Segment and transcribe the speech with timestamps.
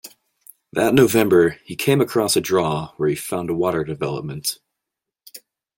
[0.73, 4.57] That November he came across a draw where he found a water development.